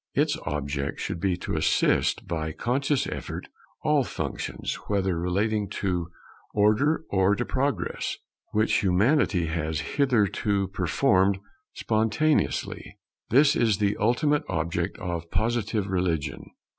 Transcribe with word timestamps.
Its 0.15 0.35
object 0.47 0.99
should 0.99 1.19
be 1.19 1.37
to 1.37 1.55
assist 1.55 2.27
by 2.27 2.51
conscious 2.51 3.05
effort 3.05 3.47
all 3.83 4.03
functions, 4.03 4.73
whether 4.87 5.15
relating 5.19 5.69
to 5.69 6.07
Order 6.55 7.03
or 7.11 7.35
to 7.35 7.45
Progress, 7.45 8.17
which 8.51 8.81
Humanity 8.81 9.45
has 9.45 9.79
hitherto 9.81 10.67
performed 10.69 11.37
spontaneously. 11.75 12.97
This 13.29 13.55
is 13.55 13.77
the 13.77 13.95
ultimate 13.97 14.41
object 14.49 14.97
of 14.97 15.29
Positive 15.29 15.85
religion. 15.85 16.49